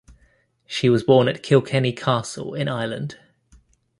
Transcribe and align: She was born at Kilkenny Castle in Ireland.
She 0.65 0.89
was 0.89 1.03
born 1.03 1.27
at 1.27 1.43
Kilkenny 1.43 1.93
Castle 1.93 2.55
in 2.55 2.67
Ireland. 2.67 3.19